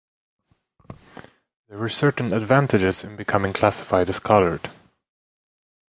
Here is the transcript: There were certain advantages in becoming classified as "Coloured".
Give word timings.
There 1.69 1.77
were 1.77 1.87
certain 1.87 2.33
advantages 2.33 3.03
in 3.03 3.15
becoming 3.15 3.53
classified 3.53 4.09
as 4.09 4.17
"Coloured". 4.17 4.71